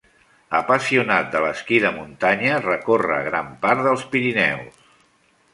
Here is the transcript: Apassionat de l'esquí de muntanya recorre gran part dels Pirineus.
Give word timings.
Apassionat 0.59 1.27
de 1.35 1.41
l'esquí 1.43 1.77
de 1.83 1.91
muntanya 1.99 2.57
recorre 2.65 3.21
gran 3.29 3.55
part 3.67 3.85
dels 3.89 4.11
Pirineus. 4.15 4.85